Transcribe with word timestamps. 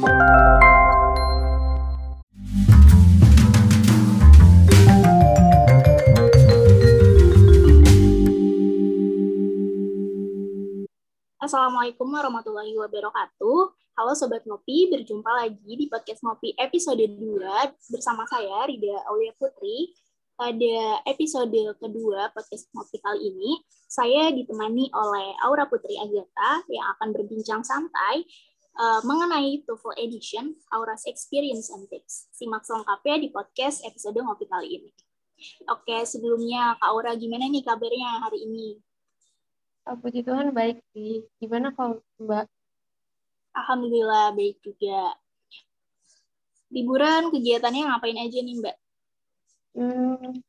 Assalamualaikum 0.00 0.16
warahmatullahi 12.08 12.72
wabarakatuh. 12.80 13.60
Halo 14.00 14.16
Sobat 14.16 14.48
Ngopi, 14.48 14.88
berjumpa 14.88 15.28
lagi 15.36 15.68
di 15.68 15.84
podcast 15.92 16.24
Ngopi 16.24 16.56
episode 16.56 17.04
2 17.04 17.92
bersama 17.92 18.24
saya 18.24 18.64
Rida 18.72 19.04
Aulia 19.04 19.36
Putri. 19.36 19.92
Pada 20.32 21.04
episode 21.04 21.76
kedua 21.76 22.32
podcast 22.32 22.72
Ngopi 22.72 22.96
kali 23.04 23.36
ini, 23.36 23.60
saya 23.84 24.32
ditemani 24.32 24.88
oleh 24.96 25.36
Aura 25.44 25.68
Putri 25.68 26.00
Agatha 26.00 26.64
yang 26.72 26.88
akan 26.96 27.12
berbincang 27.12 27.60
santai 27.60 28.24
uh, 28.78 29.00
mengenai 29.02 29.64
TOEFL 29.66 29.96
Edition, 29.98 30.54
Aura's 30.70 31.08
Experience 31.08 31.72
and 31.74 31.88
Tips. 31.90 32.30
Simak 32.30 32.62
selengkapnya 32.62 33.16
di 33.22 33.28
podcast 33.32 33.82
episode 33.82 34.20
Ngopi 34.20 34.46
kali 34.46 34.68
ini. 34.78 34.90
Oke, 35.72 36.04
sebelumnya 36.04 36.76
Kak 36.76 36.92
Aura, 36.92 37.16
gimana 37.16 37.48
nih 37.48 37.64
kabarnya 37.64 38.20
hari 38.28 38.44
ini? 38.44 38.76
Oh, 39.88 39.96
puji 39.96 40.20
Tuhan 40.20 40.52
baik 40.52 40.84
sih. 40.92 41.24
Gimana 41.40 41.72
kalau 41.72 42.04
Mbak? 42.20 42.44
Alhamdulillah 43.56 44.36
baik 44.36 44.60
juga. 44.60 45.16
Liburan 46.70 47.32
kegiatannya 47.32 47.88
ngapain 47.88 48.20
aja 48.20 48.38
nih 48.44 48.56
Mbak? 48.60 48.76
Hmm, 49.74 50.44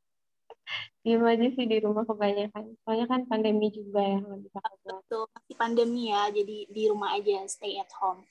diem 1.01 1.23
aja 1.25 1.47
sih 1.57 1.65
di 1.65 1.77
rumah 1.81 2.05
kebanyakan. 2.05 2.77
Soalnya 2.85 3.07
kan 3.09 3.21
pandemi 3.25 3.73
juga 3.73 4.01
ya. 4.05 4.21
Betul, 4.21 5.25
masih 5.33 5.55
pandemi 5.57 6.13
ya, 6.13 6.29
jadi 6.29 6.57
di 6.69 6.83
rumah 6.89 7.17
aja, 7.17 7.41
stay 7.49 7.81
at 7.81 7.89
home. 7.97 8.21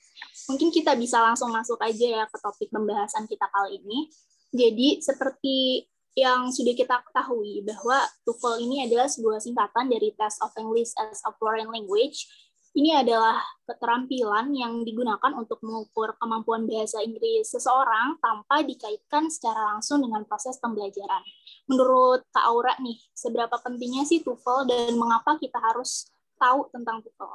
Mungkin 0.47 0.71
kita 0.71 0.95
bisa 0.95 1.19
langsung 1.19 1.51
masuk 1.51 1.79
aja 1.83 2.23
ya 2.23 2.23
ke 2.31 2.37
topik 2.39 2.71
pembahasan 2.71 3.27
kita 3.27 3.47
kali 3.51 3.83
ini. 3.83 4.07
Jadi 4.51 4.99
seperti 5.03 5.87
yang 6.11 6.51
sudah 6.51 6.75
kita 6.75 6.99
ketahui 7.07 7.63
bahwa 7.63 8.03
TOEFL 8.27 8.59
ini 8.67 8.83
adalah 8.83 9.07
sebuah 9.07 9.39
singkatan 9.39 9.87
dari 9.87 10.11
Test 10.15 10.43
of 10.43 10.51
English 10.59 10.91
as 10.99 11.23
a 11.23 11.31
Foreign 11.39 11.71
Language. 11.71 12.27
Ini 12.71 13.03
adalah 13.03 13.35
keterampilan 13.67 14.55
yang 14.55 14.87
digunakan 14.87 15.35
untuk 15.35 15.59
mengukur 15.59 16.15
kemampuan 16.15 16.63
bahasa 16.63 17.03
Inggris 17.03 17.51
seseorang 17.51 18.15
tanpa 18.23 18.63
dikaitkan 18.63 19.27
secara 19.27 19.75
langsung 19.75 19.99
dengan 19.99 20.23
proses 20.23 20.55
pembelajaran. 20.55 21.19
Menurut 21.67 22.23
Kak 22.31 22.47
Aura 22.47 22.79
nih, 22.79 22.95
seberapa 23.11 23.59
pentingnya 23.59 24.07
sih 24.07 24.23
TOEFL 24.23 24.71
dan 24.71 24.95
mengapa 24.95 25.35
kita 25.35 25.59
harus 25.59 26.07
tahu 26.39 26.71
tentang 26.71 27.03
TOEFL? 27.03 27.33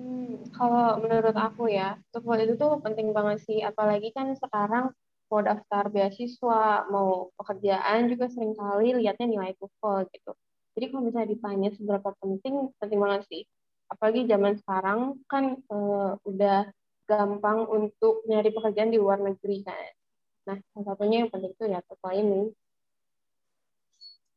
Hmm, 0.00 0.48
kalau 0.56 0.96
menurut 0.96 1.36
aku 1.36 1.68
ya, 1.68 2.00
TOEFL 2.16 2.48
itu 2.48 2.54
tuh 2.56 2.80
penting 2.80 3.12
banget 3.12 3.44
sih, 3.44 3.60
apalagi 3.60 4.16
kan 4.16 4.32
sekarang 4.32 4.96
mau 5.28 5.44
daftar 5.44 5.92
beasiswa, 5.92 6.88
mau 6.88 7.28
pekerjaan 7.36 8.08
juga 8.08 8.32
sering 8.32 8.56
kali 8.56 8.96
lihatnya 8.96 9.28
nilai 9.28 9.52
TOEFL 9.60 10.08
gitu. 10.08 10.32
Jadi 10.72 10.84
kalau 10.88 11.02
misalnya 11.04 11.28
ditanya 11.36 11.68
seberapa 11.76 12.10
penting, 12.16 12.72
penting 12.80 12.98
banget 12.98 13.28
sih. 13.28 13.44
Apalagi 13.90 14.26
zaman 14.26 14.58
sekarang 14.58 15.20
kan 15.28 15.58
uh, 15.70 16.16
udah 16.24 16.68
gampang 17.04 17.68
untuk 17.68 18.24
nyari 18.24 18.50
pekerjaan 18.50 18.90
di 18.90 18.98
luar 18.98 19.20
negeri 19.20 19.60
kan. 19.64 19.92
Nah, 20.44 20.56
salah 20.72 20.84
satunya 20.92 21.24
yang 21.24 21.30
penting 21.32 21.52
itu 21.52 21.64
ya 21.68 21.80
TOEFL 21.84 22.12
ini. 22.20 22.42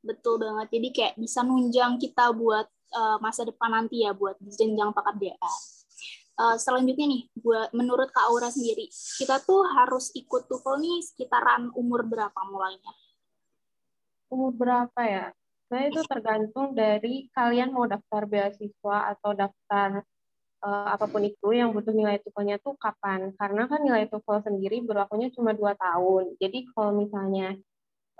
Betul 0.04 0.39
banget. 0.39 0.67
Jadi 0.72 0.88
kayak 0.92 1.14
bisa 1.20 1.44
nunjang 1.44 2.00
kita 2.00 2.31
buat 2.31 2.67
uh, 2.95 3.17
masa 3.20 3.44
depan 3.44 3.72
nanti 3.72 4.04
ya, 4.08 4.16
buat 4.16 4.39
jenjang 4.39 4.92
pekerjaan 4.95 5.56
uh, 6.38 6.56
selanjutnya 6.56 7.08
nih, 7.09 7.23
buat 7.42 7.70
menurut 7.73 8.14
Kak 8.14 8.30
Aura 8.30 8.54
sendiri, 8.54 8.88
kita 9.17 9.42
tuh 9.44 9.66
harus 9.66 10.14
ikut 10.14 10.45
TOEFL 10.48 10.78
nih 10.80 10.98
sekitaran 11.04 11.73
umur 11.73 12.06
berapa 12.06 12.39
mulainya? 12.48 12.94
Umur 14.30 14.54
berapa 14.54 15.02
ya? 15.04 15.34
Nah, 15.68 15.82
itu 15.84 16.00
tergantung 16.08 16.72
dari 16.72 17.28
kalian 17.36 17.76
mau 17.76 17.83
daftar 17.83 18.23
beasiswa 18.23 18.98
atau 19.11 19.36
daftar 19.36 20.00
uh, 20.64 20.88
apa 20.95 21.05
pun 21.11 21.22
itu 21.28 21.52
yang 21.52 21.76
butuh 21.76 21.92
nilai 21.92 22.23
TOEFL-nya 22.23 22.64
tuh 22.64 22.80
kapan. 22.80 23.36
Karena 23.36 23.67
kan 23.67 23.83
nilai 23.83 24.08
TOEFL 24.08 24.48
sendiri 24.48 24.80
berlakunya 24.80 25.27
cuma 25.36 25.52
dua 25.52 25.76
tahun. 25.76 26.39
Jadi 26.39 26.72
kalau 26.72 26.95
misalnya 26.95 27.60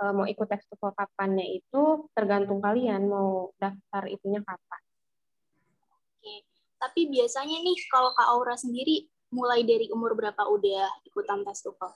uh, 0.04 0.12
mau 0.12 0.28
ikut 0.28 0.44
tes 0.44 0.68
TOEFL 0.68 0.92
kapannya 0.92 1.48
itu 1.64 2.12
tergantung 2.12 2.60
kalian 2.60 3.08
mau 3.08 3.56
daftar 3.56 4.04
itunya 4.12 4.44
kapan. 4.44 4.82
Tapi 6.78 7.10
biasanya 7.10 7.58
nih 7.64 7.78
kalau 7.90 8.14
Kak 8.14 8.28
Aura 8.38 8.54
sendiri 8.54 9.10
mulai 9.34 9.66
dari 9.66 9.90
umur 9.90 10.14
berapa 10.14 10.46
udah 10.46 11.02
ikutan 11.08 11.42
tes 11.48 11.64
TOEFL? 11.66 11.94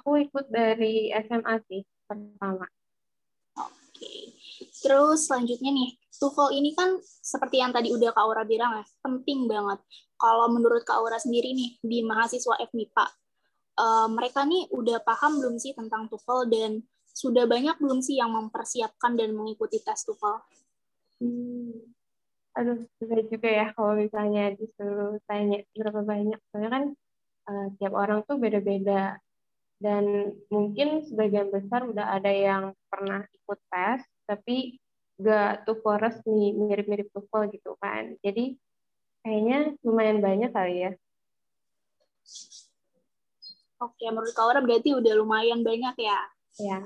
Aku 0.00 0.20
ikut 0.20 0.46
dari 0.52 1.12
SMA 1.26 1.54
sih 1.66 1.82
pertama. 2.08 2.64
Oke. 3.56 4.37
Terus 4.58 5.30
selanjutnya 5.30 5.70
nih, 5.70 5.90
TOEFL 6.18 6.50
ini 6.58 6.74
kan 6.74 6.98
seperti 7.02 7.62
yang 7.62 7.70
tadi 7.70 7.94
udah 7.94 8.10
Kak 8.10 8.24
Aura 8.24 8.42
bilang 8.42 8.82
ya, 8.82 8.84
penting 9.02 9.46
banget. 9.46 9.78
Kalau 10.18 10.50
menurut 10.50 10.82
Kak 10.82 10.98
Aura 10.98 11.18
sendiri 11.18 11.54
nih 11.54 11.78
di 11.78 12.02
mahasiswa 12.02 12.58
FMIPA, 12.58 13.06
uh, 13.78 14.08
mereka 14.10 14.42
nih 14.42 14.66
udah 14.74 14.98
paham 15.06 15.38
belum 15.38 15.56
sih 15.62 15.72
tentang 15.78 16.10
TOEFL 16.10 16.50
dan 16.50 16.82
sudah 17.14 17.46
banyak 17.46 17.78
belum 17.78 17.98
sih 18.02 18.18
yang 18.18 18.34
mempersiapkan 18.34 19.14
dan 19.14 19.34
mengikuti 19.34 19.78
tes 19.82 20.02
TOEFL? 20.06 20.36
Hmm, 21.18 21.74
aduh 22.58 22.78
susah 22.98 23.22
juga 23.26 23.48
ya 23.50 23.66
kalau 23.74 23.94
misalnya 23.94 24.54
disuruh 24.54 25.18
tanya 25.26 25.62
berapa 25.74 26.02
banyak 26.02 26.38
soalnya 26.50 26.70
kan 26.70 26.84
uh, 27.50 27.66
tiap 27.78 27.94
orang 27.94 28.22
tuh 28.26 28.38
beda-beda 28.38 29.18
dan 29.78 30.34
mungkin 30.50 31.06
sebagian 31.06 31.54
besar 31.54 31.86
udah 31.86 32.18
ada 32.18 32.30
yang 32.30 32.74
pernah 32.90 33.22
ikut 33.30 33.58
tes 33.70 34.02
tapi 34.28 34.76
gak 35.16 35.64
TOEFL 35.64 35.96
resmi 35.98 36.52
mirip-mirip 36.52 37.08
TOEFL 37.10 37.48
gitu 37.56 37.74
kan 37.80 38.14
jadi 38.20 38.54
kayaknya 39.24 39.74
lumayan 39.82 40.20
banyak 40.20 40.52
kali 40.52 40.76
ya 40.84 40.92
Oke, 43.78 44.10
menurut 44.10 44.34
kau 44.34 44.50
berarti 44.50 44.90
udah 44.90 45.14
lumayan 45.14 45.62
banyak 45.62 45.94
ya? 46.02 46.18
Ya. 46.58 46.80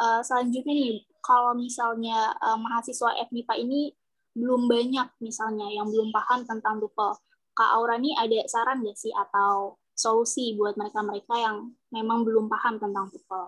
Uh, 0.00 0.24
selanjutnya 0.24 0.72
nih, 0.72 1.04
kalau 1.20 1.52
misalnya 1.52 2.32
uh, 2.40 2.56
mahasiswa 2.56 3.12
FMIPA 3.28 3.54
ini 3.60 3.92
belum 4.32 4.64
banyak 4.64 5.12
misalnya 5.20 5.68
yang 5.68 5.92
belum 5.92 6.08
paham 6.16 6.48
tentang 6.48 6.80
TOEFL. 6.80 7.20
Kak 7.52 7.70
Aura 7.76 8.00
nih 8.00 8.16
ada 8.16 8.48
saran 8.48 8.80
nggak 8.80 8.96
sih 8.96 9.12
atau 9.12 9.76
solusi 9.92 10.56
buat 10.56 10.80
mereka-mereka 10.80 11.36
yang 11.36 11.76
memang 11.92 12.24
belum 12.24 12.48
paham 12.48 12.80
tentang 12.80 13.12
TOEFL? 13.12 13.46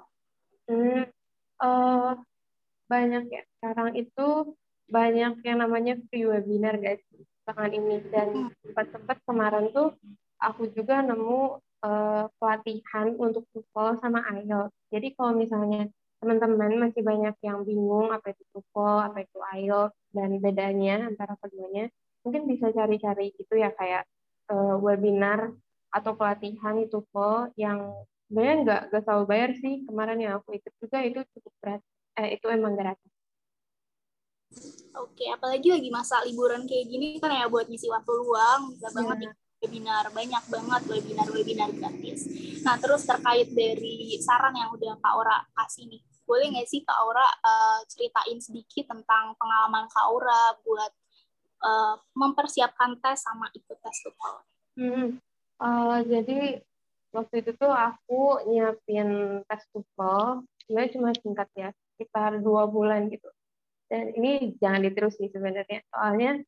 Hmm, 0.68 1.02
uh, 1.64 2.12
banyak 2.92 3.24
ya. 3.32 3.42
Sekarang 3.56 3.96
itu 3.96 4.28
banyak 4.84 5.40
yang 5.48 5.58
namanya 5.64 5.96
free 6.12 6.28
webinar 6.28 6.76
guys 6.76 7.00
belakangan 7.44 7.72
ini 7.72 7.96
dan 8.12 8.28
sempat-sempat 8.64 9.20
kemarin 9.24 9.68
tuh 9.72 9.92
aku 10.40 10.68
juga 10.72 11.00
nemu 11.04 11.60
uh, 11.84 12.24
pelatihan 12.40 13.12
untuk 13.16 13.44
TOEFL 13.52 14.00
sama 14.00 14.24
IELTS. 14.40 14.72
Jadi 14.92 15.08
kalau 15.16 15.32
misalnya 15.36 15.88
teman-teman 16.24 16.88
masih 16.88 17.04
banyak 17.04 17.36
yang 17.44 17.68
bingung 17.68 18.08
apa 18.08 18.32
itu 18.32 18.44
TOEFL, 18.56 19.12
apa 19.12 19.18
itu 19.24 19.38
IELTS, 19.40 19.96
dan 20.16 20.30
bedanya 20.40 20.94
antara 21.04 21.36
keduanya, 21.40 21.92
mungkin 22.24 22.48
bisa 22.48 22.72
cari-cari 22.72 23.36
gitu 23.36 23.60
ya 23.60 23.72
kayak 23.76 24.08
uh, 24.48 24.80
webinar 24.80 25.52
atau 25.92 26.16
pelatihan 26.16 26.80
TOEFL 26.88 27.52
yang 27.60 27.92
sebenarnya 28.28 28.56
nggak 28.64 28.82
nggak 28.90 29.02
selalu 29.04 29.24
bayar 29.28 29.50
sih. 29.58 29.74
Kemarin 29.86 30.18
yang 30.20 30.32
aku 30.40 30.56
ikut 30.56 30.74
juga 30.80 30.98
itu 31.02 31.20
cukup 31.38 31.52
berat, 31.62 31.82
eh 32.20 32.28
itu 32.36 32.46
emang 32.50 32.74
gratis. 32.74 33.12
Oke, 34.94 35.26
apalagi 35.26 35.74
lagi 35.74 35.90
masa 35.90 36.22
liburan 36.22 36.62
kayak 36.70 36.86
gini 36.86 37.18
kan 37.18 37.34
ya 37.34 37.50
buat 37.50 37.66
ngisi 37.66 37.90
waktu 37.90 38.12
luang, 38.14 38.70
bisa 38.70 38.86
yeah. 38.86 38.94
banget 38.94 39.18
webinar, 39.58 40.04
banyak 40.14 40.44
banget 40.46 40.82
webinar-webinar 40.86 41.70
gratis. 41.74 42.20
Nah, 42.62 42.78
terus 42.78 43.02
terkait 43.02 43.50
dari 43.50 44.14
saran 44.22 44.54
yang 44.54 44.70
udah 44.70 44.94
Kak 45.02 45.14
Ora 45.18 45.42
kasih 45.58 45.90
nih, 45.90 46.02
boleh 46.24 46.46
nggak 46.52 46.68
sih 46.68 46.80
Kak 46.84 46.96
Aura 47.00 47.24
uh, 47.24 47.80
ceritain 47.88 48.38
sedikit 48.40 48.92
tentang 48.92 49.36
pengalaman 49.36 49.88
Kak 49.88 50.04
Aura 50.08 50.56
buat 50.64 50.92
uh, 51.64 51.94
mempersiapkan 52.16 52.96
tes 53.00 53.24
sama 53.24 53.48
ikut 53.52 53.76
tes 53.80 53.96
TOEFL? 54.04 54.34
Hmm. 54.80 55.08
Uh, 55.60 55.98
jadi 56.08 56.60
waktu 57.14 57.46
itu 57.46 57.54
tuh 57.54 57.70
aku 57.70 58.42
nyiapin 58.50 59.40
tes 59.46 59.62
TOEFL, 59.70 60.42
sebenarnya 60.66 60.90
cuma 60.98 61.08
singkat 61.14 61.48
ya, 61.54 61.68
sekitar 61.94 62.42
dua 62.42 62.66
bulan 62.66 63.06
gitu. 63.08 63.30
Dan 63.86 64.10
ini 64.18 64.58
jangan 64.58 64.82
diterus 64.82 65.14
sih 65.16 65.30
sebenarnya, 65.30 65.80
soalnya 65.94 66.42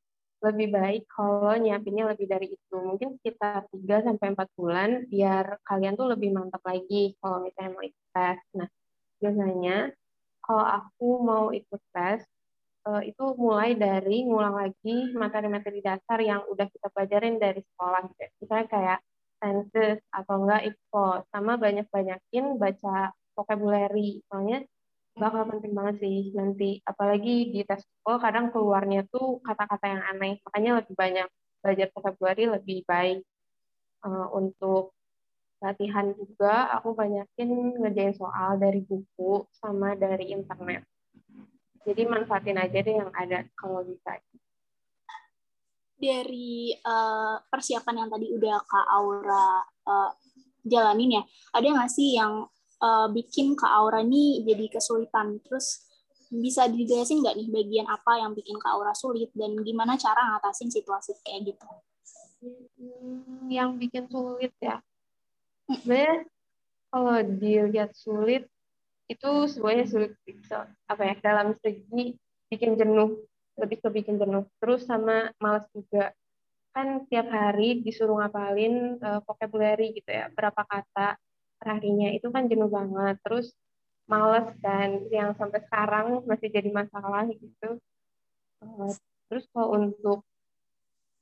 lebih 0.44 0.68
baik 0.74 1.02
kalau 1.08 1.56
nyiapinnya 1.56 2.12
lebih 2.12 2.26
dari 2.28 2.52
itu. 2.52 2.76
Mungkin 2.76 3.16
sekitar 3.20 3.64
3 3.72 4.04
sampai 4.04 4.36
4 4.36 4.58
bulan 4.58 4.90
biar 5.08 5.62
kalian 5.64 5.96
tuh 5.96 6.12
lebih 6.12 6.34
mantap 6.34 6.60
lagi 6.66 7.16
kalau 7.22 7.40
misalnya 7.40 7.70
mau 7.72 7.84
ikut 7.86 8.06
tes. 8.12 8.38
Nah, 8.52 8.68
biasanya 9.22 9.76
kalau 10.44 10.66
aku 10.66 11.08
mau 11.24 11.44
ikut 11.50 11.82
tes 11.90 12.20
uh, 12.86 13.02
itu 13.02 13.24
mulai 13.40 13.74
dari 13.74 14.28
ngulang 14.28 14.54
lagi 14.54 15.10
materi-materi 15.16 15.80
dasar 15.80 16.18
yang 16.20 16.44
udah 16.46 16.68
kita 16.68 16.88
pelajarin 16.92 17.40
dari 17.40 17.64
sekolah. 17.64 18.06
Misalnya 18.38 18.66
kayak 18.68 18.98
enggak 19.42 20.62
info 20.64 21.24
sama 21.28 21.60
banyak-banyakin 21.60 22.56
baca 22.56 23.12
vocabulary. 23.36 24.24
Soalnya 24.28 24.64
bakal 25.16 25.48
penting 25.48 25.72
banget 25.76 25.96
sih 26.00 26.32
nanti. 26.32 26.70
Apalagi 26.84 27.52
di 27.52 27.60
tes 27.64 27.84
TOEFL 28.04 28.20
kadang 28.20 28.46
keluarnya 28.52 29.04
tuh 29.08 29.40
kata-kata 29.44 29.86
yang 29.88 30.02
aneh. 30.16 30.40
Makanya 30.44 30.70
lebih 30.84 30.94
banyak 30.96 31.28
belajar 31.64 31.88
vocabulary 31.92 32.44
lebih 32.48 32.78
baik. 32.88 33.20
Uh, 34.04 34.28
untuk 34.38 34.94
latihan 35.58 36.12
juga 36.14 36.68
aku 36.78 36.92
banyakin 36.92 37.80
ngerjain 37.80 38.14
soal 38.14 38.60
dari 38.60 38.84
buku 38.84 39.48
sama 39.56 39.96
dari 39.96 40.30
internet. 40.30 40.84
Jadi 41.86 42.02
manfaatin 42.04 42.60
aja 42.60 42.78
deh 42.82 42.96
yang 42.98 43.10
ada 43.14 43.46
kalau 43.56 43.82
bisa 43.86 44.18
dari 45.96 46.76
uh, 46.84 47.40
persiapan 47.48 48.04
yang 48.04 48.08
tadi 48.12 48.26
udah 48.32 48.56
Kak 48.68 48.86
Aura 48.92 49.64
uh, 49.88 50.10
jalanin 50.62 51.20
ya, 51.20 51.22
ada 51.56 51.66
nggak 51.66 51.90
sih 51.90 52.16
yang 52.16 52.44
uh, 52.84 53.08
bikin 53.10 53.56
Kak 53.56 53.72
Aura 53.72 54.04
ini 54.04 54.44
jadi 54.44 54.68
kesulitan? 54.68 55.40
Terus 55.40 55.84
bisa 56.26 56.68
dijelasin 56.68 57.22
nggak 57.22 57.36
nih 57.38 57.48
bagian 57.48 57.86
apa 57.88 58.20
yang 58.20 58.36
bikin 58.36 58.60
Kak 58.60 58.76
Aura 58.76 58.92
sulit? 58.92 59.32
Dan 59.32 59.56
gimana 59.64 59.96
cara 59.96 60.36
ngatasin 60.36 60.68
situasi 60.68 61.16
kayak 61.24 61.54
gitu? 61.54 61.68
Hmm, 62.44 63.48
yang 63.48 63.80
bikin 63.80 64.06
sulit 64.12 64.52
ya, 64.60 64.84
sebenarnya 65.66 66.28
kalau 66.92 67.16
dilihat 67.24 67.90
sulit 67.96 68.44
itu 69.06 69.30
semuanya 69.46 69.86
sulit 69.86 70.12
apa 70.90 71.02
ya 71.06 71.14
dalam 71.22 71.54
segi 71.62 72.18
bikin 72.50 72.74
jenuh 72.74 73.22
lebih 73.56 73.80
ke 73.80 73.88
bikin 73.88 74.20
jenuh 74.20 74.44
terus 74.60 74.84
sama 74.84 75.32
malas 75.40 75.64
juga. 75.72 76.12
Kan 76.76 77.08
tiap 77.08 77.32
hari 77.32 77.80
disuruh 77.80 78.20
ngapalin 78.20 79.00
uh, 79.00 79.20
vocabulary 79.24 79.96
gitu 79.96 80.12
ya 80.12 80.28
berapa 80.28 80.60
kata 80.60 81.16
perharinya 81.56 82.12
itu 82.12 82.28
kan 82.28 82.46
jenuh 82.46 82.68
banget. 82.68 83.16
Terus 83.24 83.56
males 84.06 84.46
dan 84.62 85.08
yang 85.10 85.34
sampai 85.34 85.64
sekarang 85.66 86.22
masih 86.28 86.52
jadi 86.52 86.70
masalah 86.70 87.26
gitu. 87.32 87.80
Uh, 88.60 88.92
terus 89.26 89.48
kalau 89.50 89.74
untuk 89.80 90.22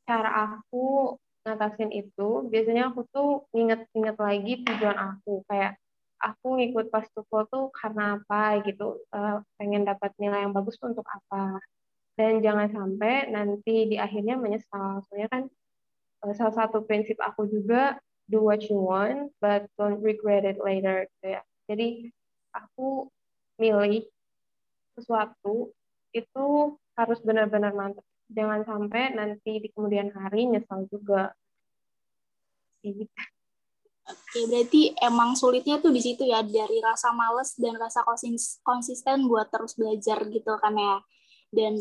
cara 0.04 0.58
aku 0.58 1.16
ngatasin 1.44 1.92
itu 1.92 2.28
biasanya 2.48 2.92
aku 2.92 3.08
tuh 3.08 3.48
inget-inget 3.54 4.16
lagi 4.18 4.52
tujuan 4.66 4.98
aku. 4.98 5.46
Kayak 5.46 5.78
aku 6.18 6.46
ngikut 6.60 6.90
pas 6.90 7.06
tuh 7.14 7.70
karena 7.72 8.18
apa 8.18 8.58
gitu. 8.66 9.00
Uh, 9.14 9.38
pengen 9.54 9.86
dapat 9.86 10.10
nilai 10.18 10.44
yang 10.44 10.52
bagus 10.52 10.76
untuk 10.82 11.06
apa 11.06 11.62
dan 12.14 12.38
jangan 12.42 12.70
sampai 12.70 13.30
nanti 13.30 13.90
di 13.90 13.96
akhirnya 13.98 14.38
menyesal. 14.38 15.02
Soalnya 15.06 15.28
kan 15.30 15.42
eh, 16.26 16.34
salah 16.34 16.54
satu 16.54 16.86
prinsip 16.86 17.18
aku 17.18 17.50
juga 17.50 17.98
do 18.30 18.40
what 18.40 18.64
you 18.70 18.78
want 18.80 19.34
but 19.42 19.68
don't 19.76 20.00
regret 20.00 20.46
it 20.46 20.58
later 20.62 21.04
gitu 21.18 21.38
ya. 21.38 21.42
Jadi 21.66 22.08
aku 22.54 23.10
milih 23.58 24.06
sesuatu 24.94 25.74
itu 26.14 26.46
harus 26.94 27.18
benar-benar 27.26 27.74
mantap 27.74 28.06
jangan 28.30 28.62
sampai 28.64 29.12
nanti 29.12 29.60
di 29.60 29.68
kemudian 29.74 30.08
hari 30.14 30.48
nyesal 30.48 30.86
juga. 30.88 31.34
Gitu. 32.80 33.06
Oke, 34.04 34.40
berarti 34.52 34.92
emang 35.00 35.32
sulitnya 35.32 35.80
tuh 35.80 35.88
di 35.88 36.04
situ 36.04 36.28
ya 36.28 36.44
dari 36.44 36.76
rasa 36.84 37.08
males 37.16 37.56
dan 37.56 37.72
rasa 37.80 38.04
konsisten 38.60 39.24
buat 39.24 39.48
terus 39.48 39.72
belajar 39.80 40.28
gitu 40.28 40.52
kan 40.60 40.76
ya 40.76 41.00
dan 41.54 41.78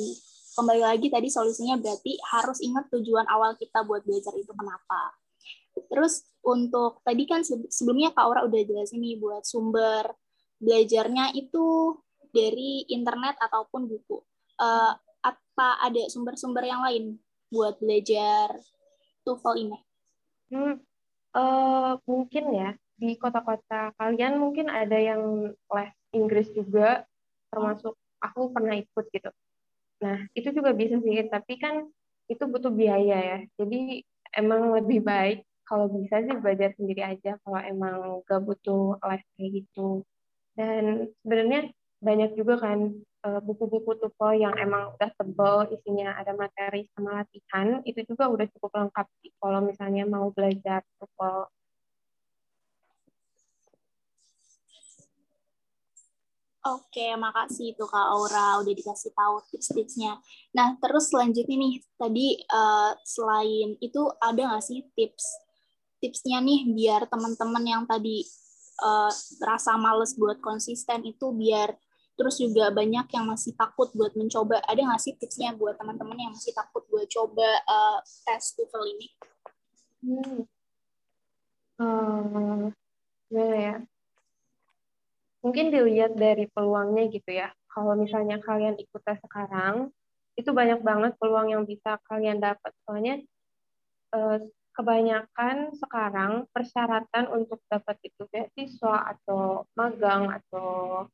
kembali 0.53 0.81
lagi 0.85 1.09
tadi 1.09 1.27
solusinya 1.33 1.81
berarti 1.81 2.13
harus 2.29 2.61
ingat 2.61 2.87
tujuan 2.93 3.25
awal 3.25 3.57
kita 3.57 3.81
buat 3.83 4.05
belajar 4.05 4.31
itu 4.37 4.53
kenapa. 4.53 5.17
Terus 5.89 6.21
untuk 6.45 7.01
tadi 7.01 7.25
kan 7.25 7.41
sebelumnya 7.45 8.13
Kak 8.13 8.23
Aura 8.23 8.41
udah 8.45 8.61
jelasin 8.61 9.01
nih 9.01 9.17
buat 9.17 9.41
sumber 9.43 10.13
belajarnya 10.61 11.33
itu 11.35 11.97
dari 12.29 12.85
internet 12.87 13.35
ataupun 13.41 13.89
buku. 13.89 14.21
Uh, 14.61 14.93
apa 15.25 15.69
ada 15.81 16.03
sumber-sumber 16.13 16.65
yang 16.65 16.81
lain 16.85 17.17
buat 17.49 17.77
belajar 17.81 18.53
TOEFL 19.25 19.55
ini? 19.57 19.79
Hmm, 20.53 20.75
uh, 21.33 21.97
mungkin 22.05 22.45
ya 22.53 22.69
di 22.93 23.17
kota-kota 23.17 23.93
kalian 23.97 24.37
mungkin 24.37 24.69
ada 24.69 24.95
yang 24.95 25.49
les 25.49 25.93
Inggris 26.13 26.49
juga, 26.53 27.05
termasuk 27.49 27.97
aku 28.21 28.53
pernah 28.53 28.77
ikut 28.77 29.05
gitu. 29.09 29.29
Nah, 30.03 30.17
itu 30.35 30.51
juga 30.51 30.75
bisa 30.75 30.99
sih, 30.99 31.23
tapi 31.31 31.55
kan 31.55 31.87
itu 32.27 32.43
butuh 32.43 32.71
biaya 32.71 33.17
ya. 33.19 33.39
Jadi 33.55 34.03
emang 34.35 34.75
lebih 34.75 34.99
baik 34.99 35.47
kalau 35.63 35.87
bisa 35.87 36.19
sih 36.19 36.35
belajar 36.43 36.75
sendiri 36.75 37.01
aja 37.01 37.39
kalau 37.43 37.59
emang 37.63 38.19
gak 38.27 38.43
butuh 38.43 38.99
les 38.99 39.23
kayak 39.39 39.51
gitu. 39.63 40.03
Dan 40.59 41.07
sebenarnya 41.23 41.71
banyak 42.03 42.35
juga 42.35 42.59
kan 42.59 42.91
eh, 42.99 43.41
buku-buku 43.47 43.95
TOEFL 43.95 44.31
yang 44.35 44.55
emang 44.59 44.91
udah 44.99 45.09
tebal 45.15 45.71
isinya 45.71 46.19
ada 46.19 46.35
materi 46.35 46.83
sama 46.93 47.23
latihan 47.23 47.79
itu 47.87 48.03
juga 48.03 48.27
udah 48.27 48.43
cukup 48.51 48.71
lengkap 48.75 49.07
sih 49.23 49.31
kalau 49.39 49.63
misalnya 49.63 50.03
mau 50.03 50.27
belajar 50.35 50.83
TOEFL 50.99 51.47
Oke, 56.63 57.11
makasih 57.19 57.75
itu 57.75 57.83
Kak 57.83 58.07
Aura 58.15 58.63
udah 58.63 58.71
dikasih 58.71 59.11
tahu 59.11 59.43
tips-tipsnya. 59.51 60.15
Nah, 60.55 60.79
terus 60.79 61.11
selanjutnya 61.11 61.59
nih, 61.59 61.75
tadi 61.99 62.39
uh, 62.47 62.95
selain 63.03 63.75
itu 63.83 64.01
ada 64.23 64.47
nggak 64.47 64.63
sih 64.63 64.79
tips 64.95 65.27
tipsnya 65.99 66.39
nih 66.39 66.67
biar 66.71 67.07
teman-teman 67.07 67.63
yang 67.63 67.83
tadi 67.83 68.23
uh, 68.79 69.11
rasa 69.43 69.75
males 69.75 70.15
buat 70.15 70.39
konsisten 70.43 71.03
itu 71.03 71.31
biar 71.35 71.75
terus 72.15 72.39
juga 72.39 72.71
banyak 72.71 73.11
yang 73.11 73.27
masih 73.27 73.51
takut 73.59 73.91
buat 73.91 74.15
mencoba. 74.15 74.63
Ada 74.63 74.87
nggak 74.87 75.01
sih 75.03 75.19
tipsnya 75.19 75.51
buat 75.59 75.75
teman-teman 75.75 76.15
yang 76.15 76.31
masih 76.31 76.55
takut 76.55 76.87
buat 76.87 77.11
coba 77.11 77.59
uh, 77.67 77.99
tes 78.23 78.55
TOEFL 78.55 78.83
ini? 78.87 79.07
Hmm. 80.03 80.39
Uh, 81.75 82.71
ya 83.35 83.83
mungkin 85.43 85.69
dilihat 85.69 86.15
dari 86.15 86.47
peluangnya 86.49 87.11
gitu 87.11 87.29
ya. 87.29 87.51
Kalau 87.69 87.93
misalnya 87.99 88.39
kalian 88.39 88.79
ikut 88.79 89.01
tes 89.03 89.19
sekarang, 89.21 89.91
itu 90.39 90.49
banyak 90.49 90.81
banget 90.81 91.13
peluang 91.19 91.51
yang 91.51 91.63
bisa 91.67 91.99
kalian 92.09 92.41
dapat. 92.41 92.71
Soalnya 92.87 93.21
eh, 94.15 94.39
kebanyakan 94.73 95.77
sekarang 95.77 96.49
persyaratan 96.49 97.29
untuk 97.29 97.61
dapat 97.69 97.97
itu 98.01 98.25
beasiswa 98.33 99.13
atau 99.13 99.69
magang 99.77 100.33
atau 100.33 101.05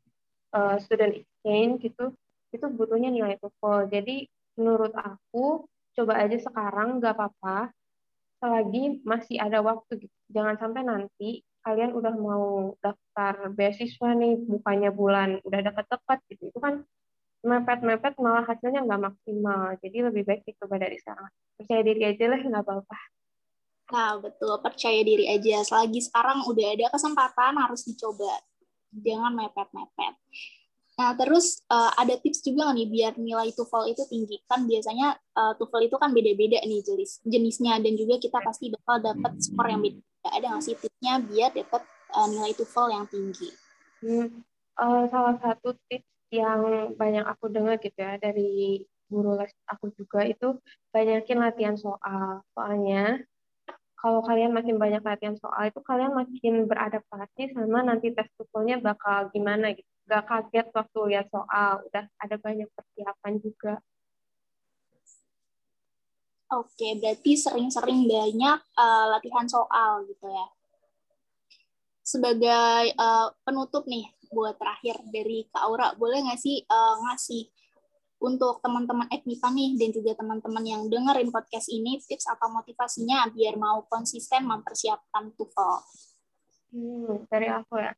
uh, 0.56 0.75
student 0.80 1.12
exchange 1.20 1.84
gitu, 1.84 2.15
itu 2.56 2.65
butuhnya 2.72 3.12
nilai 3.12 3.36
TOEFL. 3.44 3.92
Jadi 3.92 4.32
menurut 4.56 4.96
aku 4.96 5.68
coba 5.92 6.13
aja 6.24 6.39
sekarang 6.39 7.04
nggak 7.04 7.13
apa-apa 7.20 7.75
selagi 8.39 9.04
masih 9.04 9.36
ada 9.44 9.60
waktu 9.60 10.08
gitu. 10.08 10.18
Jangan 10.32 10.56
sampai 10.56 10.82
nanti 10.88 11.44
kalian 11.63 11.92
udah 11.92 12.13
mau 12.16 12.74
daftar 12.80 13.51
beasiswa 13.51 14.10
nih 14.16 14.39
bukannya 14.48 14.92
bulan 14.96 15.30
udah 15.44 15.60
dekat-dekat 15.60 16.20
gitu. 16.32 16.44
Itu 16.56 16.60
kan 16.60 16.84
mepet-mepet 17.39 18.20
malah 18.20 18.44
hasilnya 18.48 18.84
nggak 18.84 19.01
maksimal. 19.12 19.75
Jadi 19.80 19.98
lebih 20.04 20.24
baik 20.28 20.42
dicoba 20.48 20.80
dari 20.80 20.98
sekarang. 21.00 21.32
Percaya 21.60 21.82
diri 21.84 22.01
aja 22.08 22.25
lah 22.32 22.39
nggak 22.39 22.63
apa-apa. 22.63 22.98
Nah 23.92 24.12
betul. 24.24 24.54
Percaya 24.63 25.01
diri 25.04 25.25
aja. 25.28 25.63
Selagi 25.68 26.00
sekarang 26.00 26.48
udah 26.48 26.68
ada 26.75 26.86
kesempatan 26.96 27.54
harus 27.60 27.82
dicoba. 27.84 28.39
Jangan 28.96 29.36
mepet-mepet. 29.38 30.16
Nah, 31.00 31.16
terus 31.16 31.63
uh, 31.72 31.96
ada 31.96 32.20
tips 32.20 32.44
juga 32.44 32.75
nih 32.75 32.84
biar 32.92 33.16
nilai 33.16 33.56
TOEFL 33.56 33.96
itu 33.96 34.04
tinggi. 34.12 34.36
Kan 34.51 34.68
biasanya 34.68 35.16
uh, 35.32 35.56
TOEFL 35.56 35.88
itu 35.88 35.96
kan 35.96 36.12
beda-beda 36.12 36.60
nih 36.68 36.84
jenis 36.84 37.24
jenisnya. 37.24 37.80
Dan 37.80 37.96
juga 37.96 38.20
kita 38.20 38.44
pasti 38.44 38.68
bakal 38.68 39.00
dapat 39.00 39.39
skor 39.39 39.63
yang 39.72 39.80
beda 39.80 40.09
ada 40.28 40.46
nggak 40.56 40.64
sih 40.64 40.76
tipsnya 40.76 41.24
biar 41.24 41.56
dapat 41.56 41.84
uh, 42.16 42.28
nilai 42.28 42.52
TOEFL 42.56 42.88
yang 42.92 43.06
tinggi? 43.08 43.50
Hmm, 44.04 44.44
uh, 44.80 45.04
salah 45.08 45.36
satu 45.40 45.76
tips 45.88 46.08
yang 46.30 46.94
banyak 46.94 47.26
aku 47.26 47.50
dengar 47.50 47.82
gitu 47.82 47.98
ya 47.98 48.22
dari 48.22 48.84
guru 49.10 49.42
les 49.42 49.50
aku 49.66 49.90
juga 49.98 50.22
itu 50.28 50.60
banyakin 50.94 51.40
latihan 51.42 51.76
soal. 51.76 52.46
Soalnya 52.54 53.24
kalau 54.00 54.24
kalian 54.24 54.56
makin 54.56 54.80
banyak 54.80 55.04
latihan 55.04 55.36
soal 55.36 55.68
itu 55.68 55.82
kalian 55.84 56.16
makin 56.16 56.70
beradaptasi 56.70 57.52
sama 57.52 57.84
nanti 57.84 58.16
tes 58.16 58.30
TOEFL-nya 58.38 58.80
bakal 58.80 59.28
gimana 59.34 59.76
gitu. 59.76 59.88
Gak 60.10 60.26
kaget 60.26 60.68
waktu 60.74 61.00
lihat 61.14 61.28
soal, 61.30 61.86
udah 61.86 62.06
ada 62.18 62.36
banyak 62.42 62.66
persiapan 62.74 63.34
juga. 63.44 63.78
Oke, 66.50 66.98
berarti 66.98 67.38
sering-sering 67.38 68.10
banyak 68.10 68.60
uh, 68.74 69.06
latihan 69.13 69.46
soal 69.46 70.01
gitu 70.10 70.25
ya. 70.25 70.48
Sebagai 72.01 72.98
uh, 72.98 73.29
penutup 73.46 73.86
nih, 73.86 74.10
buat 74.34 74.58
terakhir 74.58 74.98
dari 75.13 75.46
Kak 75.53 75.62
Aura, 75.62 75.94
boleh 75.94 76.25
nggak 76.25 76.41
sih 76.41 76.65
uh, 76.65 76.98
ngasih 77.06 77.53
untuk 78.20 78.60
teman-teman 78.65 79.08
Ekmipa 79.13 79.53
nih 79.53 79.77
dan 79.77 79.89
juga 79.94 80.12
teman-teman 80.18 80.65
yang 80.65 80.82
dengerin 80.89 81.29
podcast 81.29 81.72
ini 81.72 82.01
tips 82.01 82.27
atau 82.27 82.51
motivasinya 82.51 83.29
biar 83.32 83.56
mau 83.56 83.86
konsisten 83.86 84.44
mempersiapkan 84.50 85.32
TOEFL? 85.38 85.75
Hmm, 86.74 87.29
dari 87.32 87.48
aku 87.48 87.77
ya. 87.77 87.94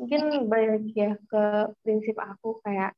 Mungkin 0.00 0.50
balik 0.50 0.90
ya 0.96 1.14
ke 1.30 1.44
prinsip 1.86 2.16
aku 2.18 2.58
kayak 2.66 2.96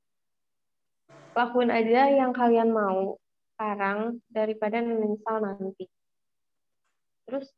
lakuin 1.36 1.68
aja 1.68 2.08
yang 2.08 2.32
kalian 2.32 2.72
mau 2.72 3.20
sekarang 3.56 4.20
daripada 4.28 4.84
menyesal 4.84 5.40
nanti. 5.40 5.88
Terus 7.24 7.48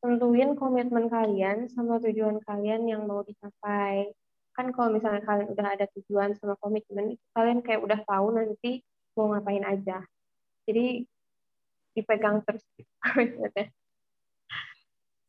tentuin 0.00 0.56
komitmen 0.56 1.12
kalian 1.12 1.68
sama 1.68 2.00
tujuan 2.00 2.40
kalian 2.48 2.88
yang 2.88 3.04
mau 3.04 3.20
dicapai. 3.20 4.08
Kan 4.56 4.72
kalau 4.72 4.96
misalnya 4.96 5.20
kalian 5.20 5.52
udah 5.52 5.66
ada 5.76 5.84
tujuan 6.00 6.32
sama 6.40 6.56
komitmen, 6.64 7.20
kalian 7.36 7.60
kayak 7.60 7.84
udah 7.84 8.00
tahu 8.08 8.32
nanti 8.32 8.80
mau 9.12 9.36
ngapain 9.36 9.68
aja. 9.68 10.00
Jadi 10.64 11.04
dipegang 11.92 12.40
terus. 12.48 12.64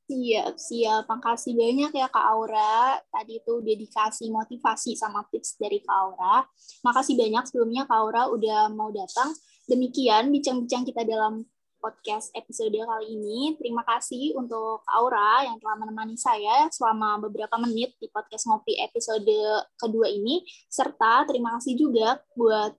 Siap, 0.06 0.62
siap. 0.62 1.10
Makasih 1.10 1.58
banyak 1.58 1.90
ya 1.98 2.06
Kak 2.14 2.26
Aura. 2.30 3.02
Tadi 3.10 3.42
itu 3.42 3.58
udah 3.58 3.74
dikasih 3.74 4.30
motivasi 4.30 4.94
sama 4.94 5.26
tips 5.34 5.58
dari 5.58 5.82
Kak 5.82 5.98
Aura. 5.98 6.46
Makasih 6.86 7.18
banyak 7.18 7.42
sebelumnya 7.50 7.90
Kak 7.90 7.98
Aura 8.06 8.30
udah 8.30 8.70
mau 8.70 8.94
datang. 8.94 9.34
Demikian 9.66 10.30
bincang-bincang 10.30 10.86
kita 10.86 11.02
dalam 11.02 11.42
podcast 11.82 12.30
episode 12.38 12.74
kali 12.74 13.18
ini. 13.18 13.54
Terima 13.58 13.82
kasih 13.82 14.38
untuk 14.38 14.86
Aura 14.90 15.46
yang 15.46 15.58
telah 15.58 15.78
menemani 15.82 16.18
saya 16.18 16.70
selama 16.70 17.22
beberapa 17.26 17.58
menit 17.58 17.98
di 17.98 18.06
podcast 18.10 18.46
Ngopi 18.46 18.78
episode 18.82 19.38
kedua 19.78 20.10
ini. 20.10 20.46
Serta 20.70 21.26
terima 21.26 21.58
kasih 21.58 21.78
juga 21.78 22.22
buat 22.38 22.78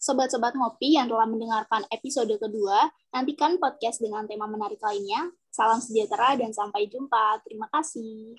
sobat-sobat 0.00 0.56
ngopi 0.56 0.96
yang 0.96 1.08
telah 1.08 1.28
mendengarkan 1.28 1.84
episode 1.92 2.32
kedua. 2.40 2.88
Nantikan 3.12 3.60
podcast 3.60 4.00
dengan 4.00 4.24
tema 4.24 4.48
menarik 4.48 4.80
lainnya. 4.80 5.32
Salam 5.52 5.84
sejahtera 5.84 6.36
dan 6.40 6.52
sampai 6.56 6.88
jumpa. 6.88 7.44
Terima 7.44 7.68
kasih. 7.68 8.36